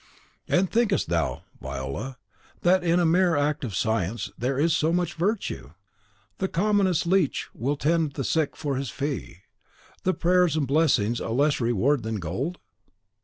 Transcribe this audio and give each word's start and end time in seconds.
"And 0.47 0.67
thinkest 0.67 1.09
thou, 1.09 1.43
Viola, 1.61 2.17
that 2.61 2.83
in 2.83 2.99
a 2.99 3.05
mere 3.05 3.35
act 3.35 3.63
of 3.63 3.75
science 3.75 4.31
there 4.35 4.57
is 4.59 4.75
so 4.75 4.91
much 4.91 5.13
virtue? 5.13 5.73
The 6.39 6.47
commonest 6.47 7.05
leech 7.05 7.49
will 7.53 7.75
tend 7.77 8.13
the 8.13 8.23
sick 8.23 8.55
for 8.55 8.77
his 8.77 8.89
fee. 8.89 9.43
Are 10.03 10.13
prayers 10.13 10.57
and 10.57 10.65
blessings 10.65 11.19
a 11.19 11.29
less 11.29 11.61
reward 11.61 12.01
than 12.01 12.15
gold?" 12.15 12.57